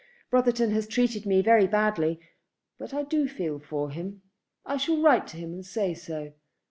[0.31, 2.19] Brotherton has treated me very badly,
[2.79, 4.23] but I do feel for him.
[4.65, 6.33] I shall write to him and say so.